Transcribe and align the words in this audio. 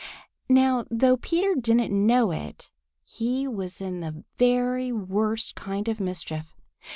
Now 0.49 0.83
though 0.89 1.15
Peter 1.17 1.53
didn't 1.53 1.91
know 1.93 2.31
it, 2.31 2.71
he 3.03 3.47
was 3.47 3.79
in 3.79 3.99
the 3.99 4.23
very 4.39 4.91
worst 4.91 5.53
kind 5.53 5.87
of 5.87 5.99
mischief. 5.99 6.57